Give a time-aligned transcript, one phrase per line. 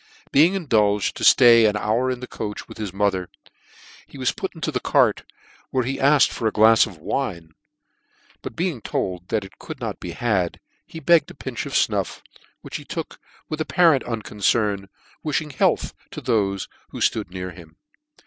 [0.31, 3.29] Being indulged to ftay an hour in the coach with his mother,
[4.07, 5.31] he was put into the cart,
[5.69, 7.51] where he afkcd for a glafs of wine;
[8.41, 10.59] but being told it could not be had,
[10.91, 12.23] lie begged a pinch of muff,
[12.61, 14.89] which he took with apparent unconcern,
[15.23, 17.75] wifhing health to Ihofe who Hood near him.